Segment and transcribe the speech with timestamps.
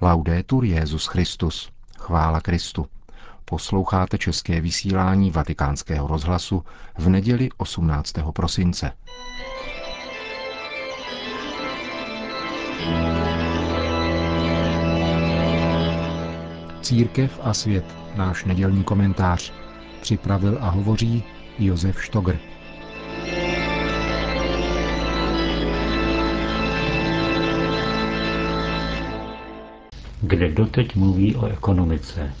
[0.00, 1.70] Laudetur Jezus Christus.
[1.98, 2.86] Chvála Kristu.
[3.44, 6.64] Posloucháte české vysílání Vatikánského rozhlasu
[6.98, 8.12] v neděli 18.
[8.32, 8.92] prosince.
[16.82, 19.52] Církev a svět, náš nedělní komentář.
[20.00, 21.24] Připravil a hovoří
[21.58, 22.38] Josef Štogr.
[30.28, 32.32] Kde doteď mluví o ekonomice?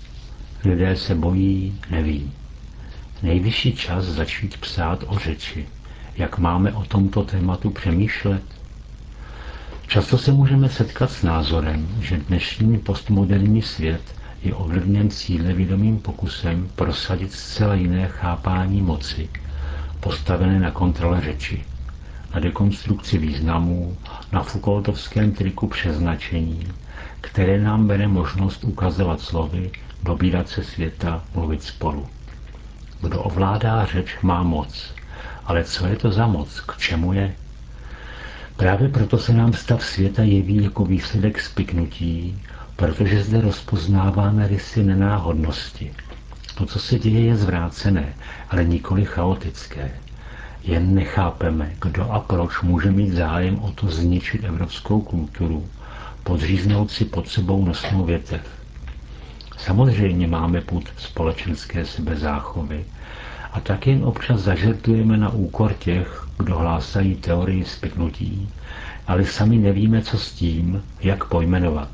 [0.64, 2.32] Lidé se bojí, neví.
[3.22, 5.66] Nejvyšší čas začít psát o řeči.
[6.16, 8.42] Jak máme o tomto tématu přemýšlet?
[9.86, 14.02] Často se můžeme setkat s názorem, že dnešní postmoderní svět
[14.42, 19.28] je ovlivněn cílevědomým pokusem prosadit zcela jiné chápání moci,
[20.00, 21.64] postavené na kontrole řeči,
[22.34, 23.96] na dekonstrukci významů,
[24.32, 26.66] na Foucaultovském triku přeznačení,
[27.20, 29.70] které nám bere možnost ukazovat slovy,
[30.02, 32.06] dobírat se světa, mluvit spolu.
[33.02, 34.94] Kdo ovládá řeč, má moc.
[35.44, 36.60] Ale co je to za moc?
[36.60, 37.34] K čemu je?
[38.56, 42.42] Právě proto se nám stav světa jeví jako výsledek spiknutí,
[42.76, 45.92] protože zde rozpoznáváme rysy nenáhodnosti.
[46.54, 48.14] To, co se děje, je zvrácené,
[48.50, 49.90] ale nikoli chaotické.
[50.66, 55.68] Jen nechápeme, kdo a proč může mít zájem o to zničit evropskou kulturu,
[56.24, 58.40] podříznout si pod sebou nosnou větev.
[59.58, 62.84] Samozřejmě máme put společenské sebezáchovy
[63.52, 68.48] a tak jen občas zažertujeme na úkor těch, kdo hlásají teorii spiknutí,
[69.06, 71.88] ale sami nevíme, co s tím, jak pojmenovat.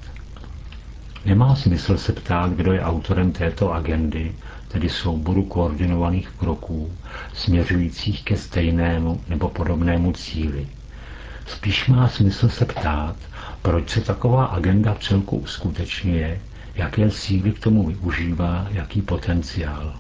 [1.25, 4.33] Nemá smysl se ptát, kdo je autorem této agendy,
[4.73, 6.93] tedy souboru koordinovaných kroků,
[7.35, 10.67] směřujících ke stejnému nebo podobnému cíli.
[11.47, 13.17] Spíš má smysl se ptát,
[13.63, 16.41] proč se taková agenda v celku uskutečňuje,
[16.75, 19.95] jaké síly k tomu využívá, jaký potenciál.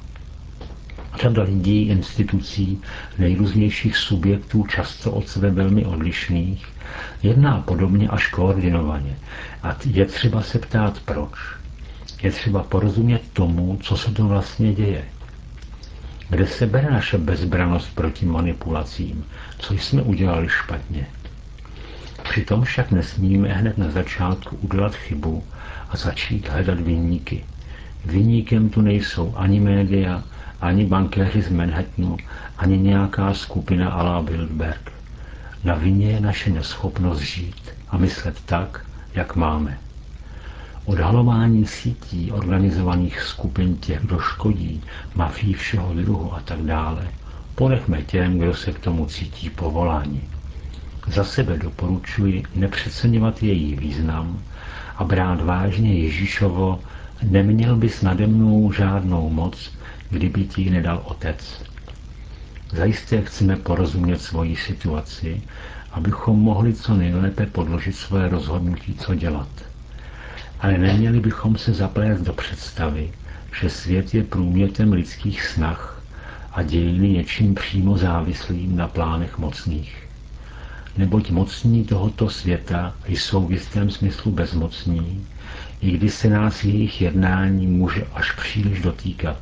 [1.20, 2.80] Řada lidí, institucí,
[3.18, 6.66] nejrůznějších subjektů, často od sebe velmi odlišných,
[7.22, 9.16] jedná podobně až koordinovaně.
[9.62, 11.61] A je třeba se ptát, proč.
[12.22, 15.04] Je třeba porozumět tomu, co se to vlastně děje.
[16.28, 19.24] Kde se bere naše bezbranost proti manipulacím?
[19.58, 21.06] Co jsme udělali špatně?
[22.22, 25.44] Přitom však nesmíme hned na začátku udělat chybu
[25.90, 27.44] a začít hledat vyníky.
[28.04, 30.22] Vyníkem tu nejsou ani média,
[30.60, 32.16] ani bankéři z Manhattanu,
[32.58, 34.92] ani nějaká skupina Alá Bildberg.
[35.64, 39.78] Na vině je naše neschopnost žít a myslet tak, jak máme.
[40.84, 44.82] Odhalování sítí organizovaných skupin těch, kdo škodí,
[45.14, 47.08] mafí všeho druhu a tak dále,
[47.54, 50.22] ponechme těm, kdo se k tomu cítí povolání.
[51.06, 54.42] Za sebe doporučuji nepřeceňovat její význam
[54.96, 56.80] a brát vážně Ježíšovo
[57.22, 59.70] neměl bys nade mnou žádnou moc,
[60.10, 61.62] kdyby ti nedal otec.
[62.72, 65.42] Zajisté chceme porozumět svoji situaci,
[65.92, 69.71] abychom mohli co nejlépe podložit své rozhodnutí, co dělat.
[70.62, 73.12] Ale neměli bychom se zaplést do představy,
[73.60, 76.02] že svět je průmětem lidských snah
[76.52, 80.02] a dějiny něčím přímo závislým na plánech mocných
[80.98, 85.26] neboť mocní tohoto světa jsou v jistém smyslu bezmocní,
[85.80, 89.38] i když se nás jejich jednání může až příliš dotýkat,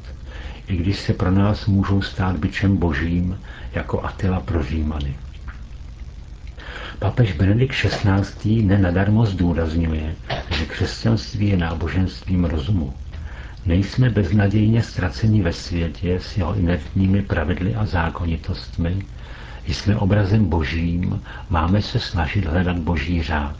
[0.68, 3.40] i když se pro nás můžou stát byčem božím,
[3.72, 5.16] jako Atila pro Římany.
[6.98, 8.62] Papež Benedikt XVI.
[8.62, 10.14] nenadarmo zdůrazňuje,
[10.60, 12.94] že křesťanství je náboženstvím rozumu.
[13.66, 19.02] Nejsme beznadějně ztraceni ve světě s jeho inertními pravidly a zákonitostmi,
[19.66, 23.56] jsme obrazem božím, máme se snažit hledat boží řád.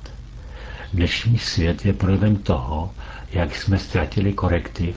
[0.92, 2.90] Dnešní svět je projevem toho,
[3.32, 4.96] jak jsme ztratili korektiv,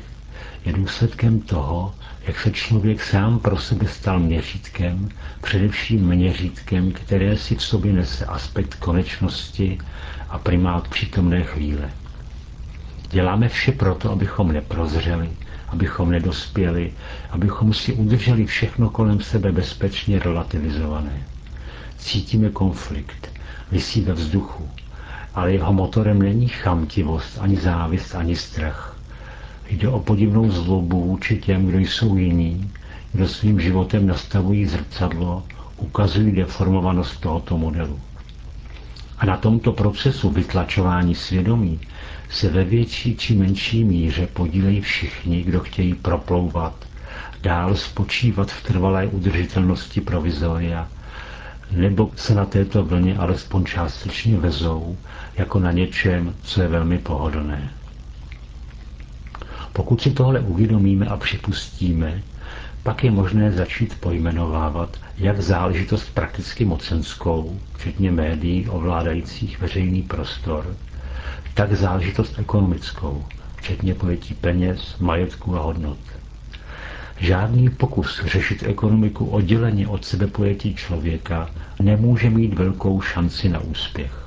[0.65, 1.95] je důsledkem toho,
[2.27, 5.09] jak se člověk sám pro sebe stal měřítkem,
[5.41, 9.77] především měřítkem, které si v sobě nese aspekt konečnosti
[10.29, 11.89] a primát přítomné chvíle.
[13.09, 15.29] Děláme vše proto, abychom neprozřeli,
[15.67, 16.93] abychom nedospěli,
[17.29, 21.23] abychom si udrželi všechno kolem sebe bezpečně relativizované.
[21.97, 23.31] Cítíme konflikt,
[23.71, 24.69] vysí ve vzduchu,
[25.33, 28.92] ale jeho motorem není chamtivost, ani závist, ani strach.
[29.73, 32.71] Jde o podivnou zlobu vůči těm, kdo jsou jiní,
[33.13, 35.43] kdo svým životem nastavují zrcadlo,
[35.77, 37.99] ukazují deformovanost tohoto modelu.
[39.17, 41.79] A na tomto procesu vytlačování svědomí
[42.29, 46.85] se ve větší či menší míře podílejí všichni, kdo chtějí proplouvat,
[47.41, 50.87] dál spočívat v trvalé udržitelnosti provizoria,
[51.71, 54.97] nebo se na této vlně alespoň částečně vezou,
[55.37, 57.69] jako na něčem, co je velmi pohodlné.
[59.73, 62.23] Pokud si tohle uvědomíme a připustíme,
[62.83, 70.75] pak je možné začít pojmenovávat jak záležitost prakticky mocenskou, včetně médií ovládajících veřejný prostor,
[71.53, 73.25] tak záležitost ekonomickou,
[73.57, 75.99] včetně pojetí peněz, majetku a hodnot.
[77.17, 81.49] Žádný pokus řešit ekonomiku odděleně od sebe pojetí člověka
[81.81, 84.22] nemůže mít velkou šanci na úspěch.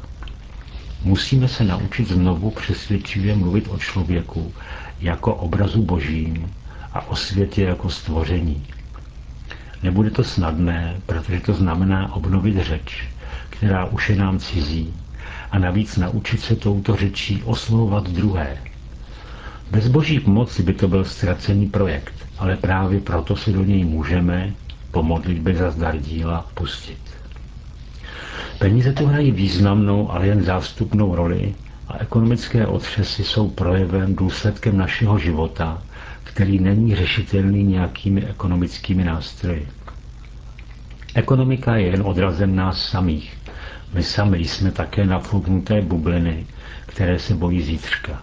[1.06, 4.54] Musíme se naučit znovu přesvědčivě mluvit o člověku
[5.00, 6.52] jako obrazu božím
[6.92, 8.66] a o světě jako stvoření.
[9.82, 13.08] Nebude to snadné, protože to znamená obnovit řeč,
[13.50, 14.94] která už je nám cizí,
[15.50, 18.56] a navíc naučit se touto řečí oslovovat druhé.
[19.70, 24.54] Bez boží pomoci by to byl ztracený projekt, ale právě proto se do něj můžeme,
[24.90, 27.05] po modlitbě za zdar díla, pustit.
[28.58, 31.54] Peníze tu hrají významnou, ale jen zástupnou roli
[31.88, 35.82] a ekonomické otřesy jsou projevem, důsledkem našeho života,
[36.24, 39.68] který není řešitelný nějakými ekonomickými nástroji.
[41.14, 43.38] Ekonomika je jen odrazem nás samých.
[43.94, 46.46] My sami jsme také nafuknuté bubliny,
[46.86, 48.22] které se bojí zítřka.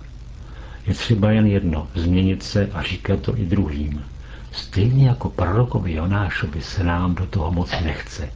[0.87, 4.03] Je třeba jen jedno, změnit se a říkat to i druhým.
[4.51, 8.29] Stejně jako prorokovi Jonášovi se nám do toho moc nechce.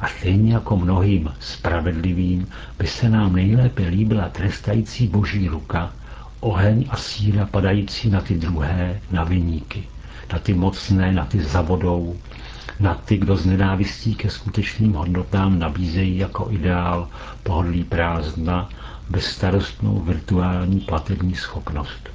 [0.00, 2.48] A stejně jako mnohým spravedlivým
[2.78, 5.92] by se nám nejlépe líbila trestající boží ruka,
[6.40, 9.84] oheň a síla padající na ty druhé, na vyníky,
[10.32, 12.16] na ty mocné, na ty zavodou,
[12.80, 17.08] na ty, kdo z nenávistí ke skutečným hodnotám nabízejí jako ideál
[17.42, 18.68] pohodlí prázdna,
[19.10, 22.08] bezstarostnou virtuální platební schopnost.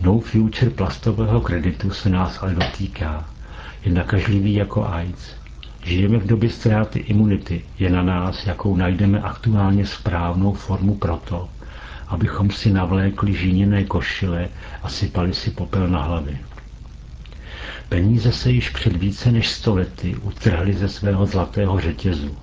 [0.00, 3.24] No future plastového kreditu se nás ale dotýká.
[3.84, 5.38] Je nakažlivý jako AIDS.
[5.84, 7.62] Žijeme v době ztráty imunity.
[7.78, 11.48] Je na nás, jakou najdeme aktuálně správnou formu proto,
[12.08, 14.48] abychom si navlékli žíněné košile
[14.82, 16.38] a sypali si popel na hlavy.
[17.88, 22.36] Peníze se již před více než stolety utrhly ze svého zlatého řetězu.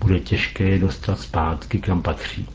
[0.00, 2.48] Bude těžké je dostat zpátky, kam patří.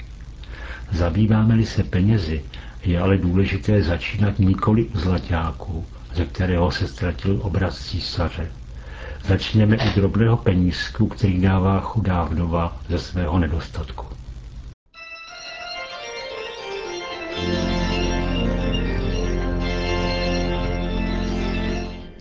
[0.92, 2.44] Zabýváme-li se penězi,
[2.84, 8.51] je ale důležité začínat nikoli u zlaťáku, ze kterého se ztratil obraz císaře.
[9.28, 14.06] Začněme u drobného penízku, který dává chudá vdova ze svého nedostatku.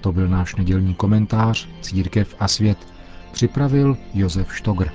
[0.01, 2.79] To byl náš nedělní komentář Církev a svět.
[3.33, 4.91] Připravil Josef Štogr.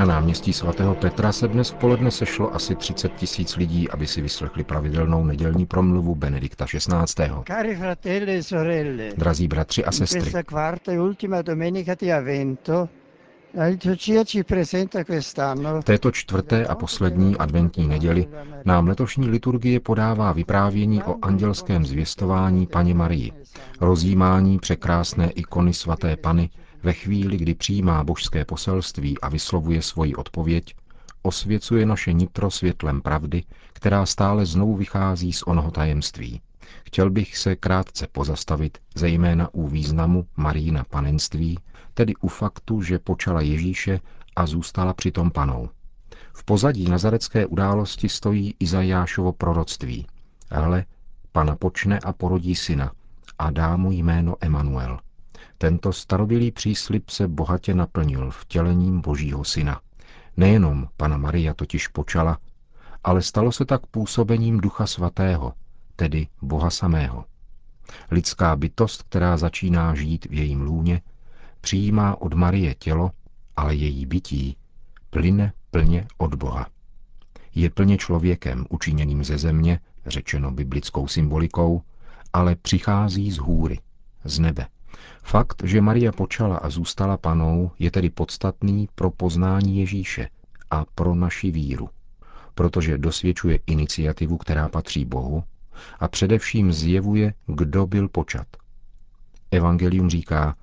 [0.00, 4.20] Na náměstí svatého Petra se dnes v poledne sešlo asi 30 tisíc lidí, aby si
[4.22, 7.24] vyslechli pravidelnou nedělní promluvu Benedikta XVI.
[7.98, 10.42] E Drazí bratři a sestry, e
[15.80, 18.28] v této čtvrté a poslední adventní neděli
[18.64, 23.32] nám letošní liturgie podává vyprávění o andělském zvěstování Paně Marii,
[23.80, 26.50] rozjímání překrásné ikony svaté Pany
[26.82, 30.74] ve chvíli, kdy přijímá božské poselství a vyslovuje svoji odpověď,
[31.22, 36.40] osvěcuje naše nitro světlem pravdy, která stále znovu vychází z onoho tajemství.
[36.84, 41.58] Chtěl bych se krátce pozastavit, zejména u významu Marína panenství,
[41.94, 44.00] tedy u faktu, že počala Ježíše
[44.36, 45.68] a zůstala přitom panou.
[46.32, 50.06] V pozadí nazarecké události stojí Izajášovo proroctví.
[50.50, 50.84] Hle,
[51.32, 52.92] pana počne a porodí syna
[53.38, 54.98] a dá mu jméno Emanuel.
[55.58, 59.80] Tento starobilý příslip se bohatě naplnil vtělením Božího syna.
[60.36, 62.38] Nejenom pana Maria totiž počala,
[63.04, 65.52] ale stalo se tak působením Ducha Svatého,
[65.96, 67.24] tedy Boha samého.
[68.10, 71.00] Lidská bytost, která začíná žít v jejím lůně,
[71.60, 73.10] přijímá od Marie tělo,
[73.56, 74.56] ale její bytí
[75.10, 76.66] plyne plně od Boha.
[77.54, 81.82] Je plně člověkem učiněným ze země, řečeno biblickou symbolikou,
[82.32, 83.78] ale přichází z hůry,
[84.24, 84.66] z nebe.
[85.22, 90.28] Fakt, že Maria počala a zůstala panou, je tedy podstatný pro poznání Ježíše
[90.70, 91.88] a pro naši víru,
[92.54, 95.44] protože dosvědčuje iniciativu, která patří Bohu
[96.00, 98.46] a především zjevuje, kdo byl počat.
[99.50, 100.56] Evangelium říká,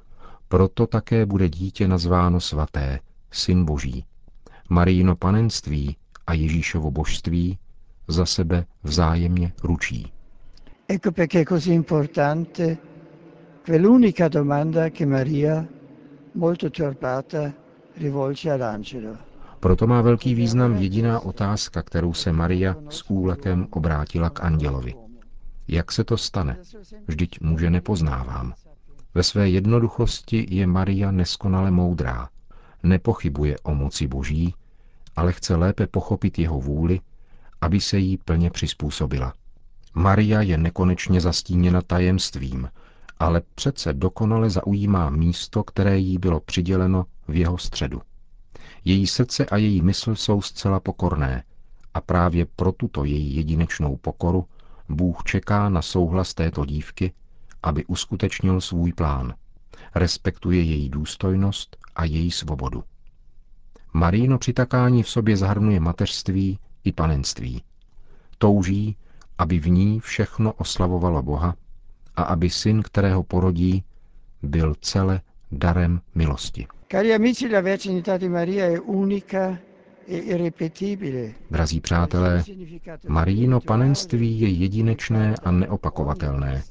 [0.47, 2.99] proto také bude dítě nazváno svaté,
[3.31, 4.05] syn boží.
[4.69, 5.95] Marijino panenství
[6.27, 7.57] a Ježíšovo božství
[8.07, 10.11] za sebe vzájemně ručí.
[10.89, 12.77] Ecco perché è così importante
[13.67, 15.67] quell'unica domanda che Maria,
[16.39, 17.53] molto turbata,
[17.95, 19.17] rivolge all'angelo.
[19.59, 24.95] Proto má velký význam jediná otázka, kterou se Maria s úlekem obrátila k andělovi.
[25.67, 26.57] Jak se to stane?
[27.07, 28.53] Vždyť muže nepoznávám.
[29.13, 32.29] Ve své jednoduchosti je Maria neskonale moudrá.
[32.83, 34.55] Nepochybuje o moci Boží,
[35.15, 36.99] ale chce lépe pochopit jeho vůli,
[37.61, 39.33] aby se jí plně přizpůsobila.
[39.93, 42.69] Maria je nekonečně zastíněna tajemstvím,
[43.19, 48.01] ale přece dokonale zaujímá místo, které jí bylo přiděleno v jeho středu.
[48.85, 51.43] Její srdce a její mysl jsou zcela pokorné
[51.93, 54.45] a právě pro tuto její jedinečnou pokoru
[54.89, 57.13] Bůh čeká na souhlas této dívky,
[57.63, 59.33] aby uskutečnil svůj plán.
[59.95, 62.83] Respektuje její důstojnost a její svobodu.
[63.93, 67.63] Maríno přitakání v sobě zahrnuje mateřství i panenství.
[68.37, 68.97] Touží,
[69.37, 71.55] aby v ní všechno oslavovalo Boha
[72.17, 73.83] a aby syn, kterého porodí,
[74.41, 75.21] byl cele
[75.51, 76.67] darem milosti.
[76.91, 79.57] Cari amici, la Verginità di Maria è unica
[80.07, 81.33] e.
[81.51, 82.43] Drazí přátelé,
[83.07, 86.63] Maríno panenství je jedinečné a neopakovatelné,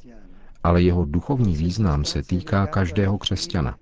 [0.64, 3.76] ale jeho duchovní význam se týká každého křesťana.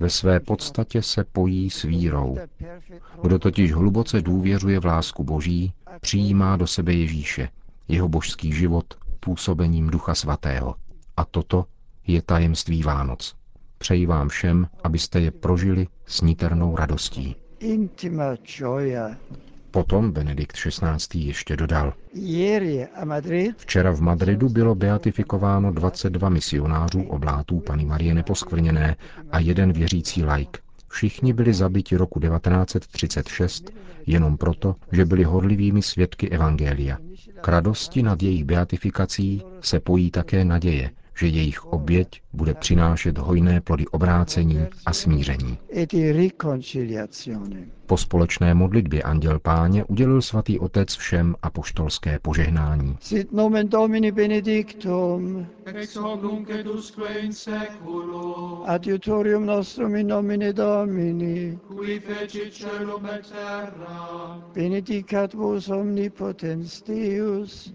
[0.00, 2.38] Ve své podstatě se pojí s vírou.
[3.22, 7.48] Kdo totiž hluboce důvěřuje v lásku Boží, přijímá do sebe Ježíše,
[7.88, 10.74] jeho božský život působením Ducha Svatého.
[11.16, 11.64] A toto
[12.06, 13.34] je tajemství Vánoc.
[13.78, 17.36] Přeji vám všem, abyste je prožili s niternou radostí.
[19.70, 21.18] Potom Benedikt XVI.
[21.18, 21.94] ještě dodal.
[23.56, 28.96] Včera v Madridu bylo beatifikováno 22 misionářů oblátů Pany Marie Neposkvrněné
[29.30, 30.58] a jeden věřící laik.
[30.88, 33.70] Všichni byli zabiti roku 1936
[34.06, 36.98] jenom proto, že byli horlivými svědky Evangelia.
[37.40, 43.60] K radosti nad jejich beatifikací se pojí také naděje, že jejich oběť bude přinášet hojné
[43.60, 45.58] plody obrácení a smíření.
[47.86, 52.96] Po společné modlitbě Anděl Páně udělil svatý otec všem apoštolské požehnání.
[53.00, 60.52] Sit nomen Domini benedictum, ex hoc nunc et usque in seculum, adiutorium nostrum in nomine
[60.52, 67.74] Domini, qui fecit celum et terra, benedicat vos omnipotens Deus,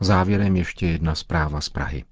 [0.00, 2.04] Závěrem ještě jedna zpráva z Prahy.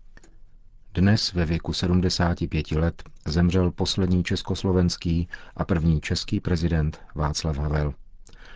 [0.95, 7.95] Dnes ve věku 75 let zemřel poslední československý a první český prezident Václav Havel.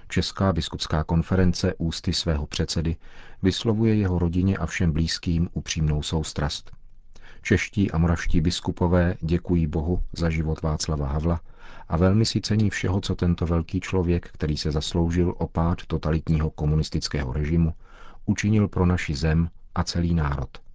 [0.09, 2.97] Česká biskupská konference ústy svého předsedy
[3.43, 6.71] vyslovuje jeho rodině a všem blízkým upřímnou soustrast.
[7.43, 11.41] Čeští a moravští biskupové děkují Bohu za život Václava Havla
[11.89, 16.51] a velmi si cení všeho, co tento velký člověk, který se zasloužil o pád totalitního
[16.51, 17.75] komunistického režimu,
[18.27, 20.66] učinil pro naši zem a celý národ.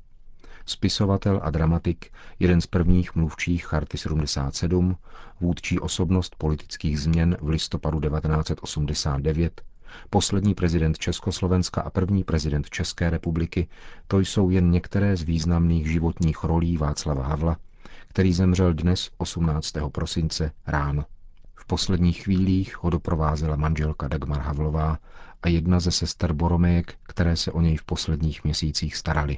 [0.65, 4.95] Spisovatel a dramatik, jeden z prvních mluvčích Charty 77,
[5.41, 9.61] vůdčí osobnost politických změn v listopadu 1989,
[10.09, 13.67] poslední prezident Československa a první prezident České republiky,
[14.07, 17.57] to jsou jen některé z významných životních rolí Václava Havla,
[18.07, 19.73] který zemřel dnes 18.
[19.91, 21.05] prosince ráno.
[21.55, 24.97] V posledních chvílích ho doprovázela manželka Dagmar Havlová
[25.43, 29.37] a jedna ze sester Boromejek, které se o něj v posledních měsících starali.